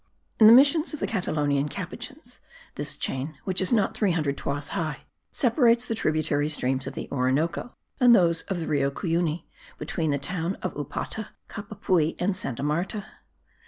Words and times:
In 0.39 0.47
the 0.47 0.53
missions 0.53 0.95
of 0.95 0.99
the 0.99 1.05
Catalonian 1.05 1.69
Capuchins 1.69 2.41
this 2.73 2.97
chain, 2.97 3.37
which 3.43 3.61
is 3.61 3.71
not 3.71 3.95
300 3.95 4.35
toises 4.35 4.69
high, 4.69 5.01
separates 5.31 5.85
the 5.85 5.93
tributary 5.93 6.49
streams 6.49 6.87
of 6.87 6.93
the 6.95 7.07
Orinoco 7.11 7.75
and 7.99 8.15
those 8.15 8.41
of 8.47 8.59
the 8.59 8.65
Rio 8.65 8.89
Cuyuni, 8.89 9.45
between 9.77 10.09
the 10.09 10.17
town 10.17 10.55
of 10.63 10.73
Upata, 10.73 11.27
Cupapui 11.47 12.15
and 12.17 12.35
Santa 12.35 12.63
Marta. 12.63 13.05